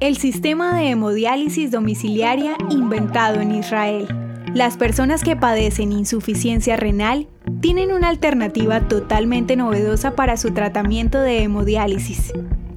[0.00, 4.06] el sistema de hemodiálisis domiciliaria inventado en Israel.
[4.54, 7.26] Las personas que padecen insuficiencia renal
[7.60, 12.32] tienen una alternativa totalmente novedosa para su tratamiento de hemodiálisis.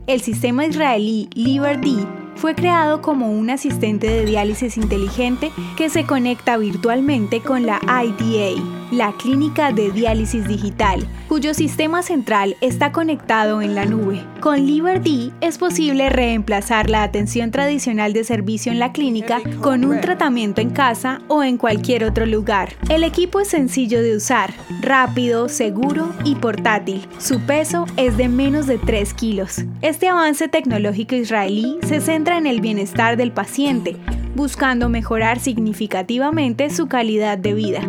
[0.08, 6.58] El sistema israelí LiverD fue creado como un asistente de diálisis inteligente que se conecta
[6.58, 8.62] virtualmente con la IDA,
[8.92, 14.24] la clínica de diálisis digital, cuyo sistema central está conectado en la nube.
[14.40, 20.02] Con LiverD es posible reemplazar la atención tradicional de servicio en la clínica con un
[20.02, 22.70] tratamiento en casa o en cualquier otro lugar.
[22.90, 27.08] El equipo es sencillo de usar, rápido, seguro y portátil.
[27.20, 29.64] Su peso es de menos de 3 kilos.
[29.82, 33.98] Este avance tecnológico israelí se centra en el bienestar del paciente,
[34.36, 37.82] buscando mejorar significativamente su calidad de vida.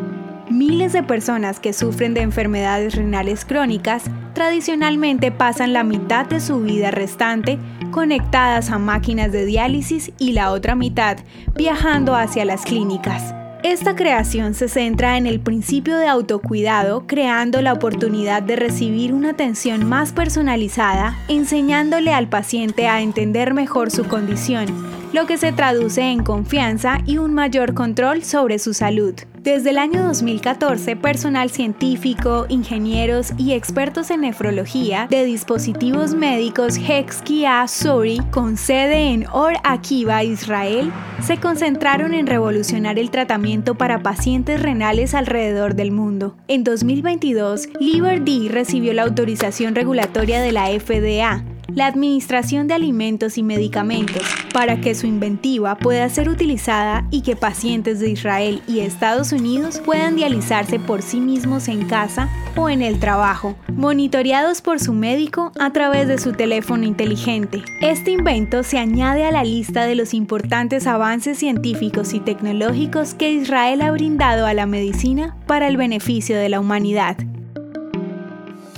[0.51, 4.05] Miles de personas que sufren de enfermedades renales crónicas
[4.35, 7.59] tradicionalmente pasan la mitad de su vida restante
[7.91, 11.19] conectadas a máquinas de diálisis y la otra mitad
[11.55, 13.35] viajando hacia las clínicas.
[13.63, 19.31] Esta creación se centra en el principio de autocuidado, creando la oportunidad de recibir una
[19.31, 24.67] atención más personalizada, enseñándole al paciente a entender mejor su condición,
[25.13, 29.15] lo que se traduce en confianza y un mayor control sobre su salud.
[29.43, 37.67] Desde el año 2014, personal científico, ingenieros y expertos en nefrología de dispositivos médicos Hexkia
[37.67, 44.63] Sori, con sede en Or Akiva, Israel, se concentraron en revolucionar el tratamiento para pacientes
[44.63, 46.37] renales alrededor del mundo.
[46.47, 51.43] En 2022, LiverD recibió la autorización regulatoria de la FDA
[51.75, 57.37] la Administración de Alimentos y Medicamentos para que su inventiva pueda ser utilizada y que
[57.37, 62.83] pacientes de Israel y Estados Unidos puedan dializarse por sí mismos en casa o en
[62.83, 67.63] el trabajo, monitoreados por su médico a través de su teléfono inteligente.
[67.81, 73.33] Este invento se añade a la lista de los importantes avances científicos y tecnológicos que
[73.33, 77.17] Israel ha brindado a la medicina para el beneficio de la humanidad.